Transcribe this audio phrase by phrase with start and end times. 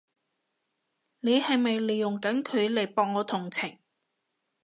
[1.19, 3.77] 你係咪利用緊佢嚟博我同情？